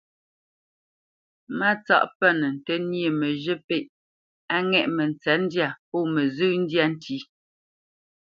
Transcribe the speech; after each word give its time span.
Mátsáʼ 1.57 2.05
pə́nə 2.17 2.47
ntə́ 2.55 2.77
nyê 2.89 3.07
məzhə̂ 3.19 3.55
pêʼ 3.67 3.85
á 4.55 4.57
ŋɛ̂ʼ 4.69 4.91
mətsə̌ndyâ 4.97 5.67
pó 5.89 5.97
məzhyə́ 6.13 6.51
ndyâ 6.63 6.85
ntí. 6.93 7.17